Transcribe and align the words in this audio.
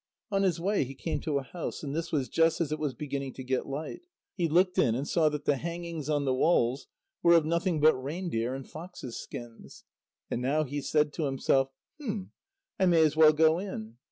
On 0.31 0.41
his 0.41 0.59
way 0.59 0.83
he 0.83 0.95
came 0.95 1.19
to 1.19 1.37
a 1.37 1.43
house, 1.43 1.83
and 1.83 1.95
this 1.95 2.11
was 2.11 2.27
just 2.27 2.59
as 2.59 2.71
it 2.71 2.79
was 2.79 2.95
beginning 2.95 3.33
to 3.33 3.43
get 3.43 3.67
light. 3.67 4.01
He 4.35 4.47
looked 4.49 4.79
in, 4.79 4.95
and 4.95 5.07
saw 5.07 5.29
that 5.29 5.45
the 5.45 5.57
hangings 5.57 6.09
on 6.09 6.25
the 6.25 6.33
walls 6.33 6.87
were 7.21 7.35
of 7.35 7.45
nothing 7.45 7.79
but 7.79 7.93
reindeer 7.93 8.55
and 8.55 8.67
foxes' 8.67 9.19
skins. 9.19 9.83
And 10.31 10.41
now 10.41 10.63
he 10.63 10.81
said 10.81 11.13
to 11.13 11.25
himself: 11.25 11.69
"Hum 11.99 12.31
I 12.79 12.87
may 12.87 13.03
as 13.03 13.15
well 13.15 13.31
go 13.31 13.59
in." 13.59 13.97